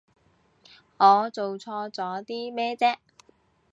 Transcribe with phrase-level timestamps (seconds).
[0.97, 2.97] 我做錯咗啲咩啫？